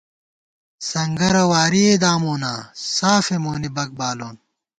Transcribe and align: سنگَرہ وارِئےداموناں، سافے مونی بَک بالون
سنگَرہ 0.89 1.43
وارِئےداموناں، 1.51 2.59
سافے 2.93 3.37
مونی 3.43 3.69
بَک 3.75 3.89
بالون 3.99 4.35